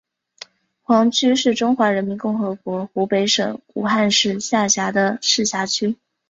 [0.81, 5.95] 黄区是中华人民共和国湖北省武汉市下辖的市辖区。